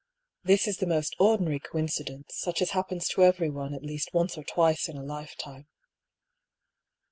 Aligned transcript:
This 0.43 0.67
is 0.67 0.77
the 0.77 0.87
most 0.87 1.15
ordinary 1.19 1.59
coincidence, 1.59 2.33
such 2.35 2.59
as 2.63 2.71
happens 2.71 3.07
to 3.09 3.23
everyone 3.23 3.75
at 3.75 3.83
least 3.83 4.15
once 4.15 4.35
or 4.35 4.43
twice 4.43 4.89
in 4.89 4.97
a 4.97 5.03
lifetime." 5.03 5.67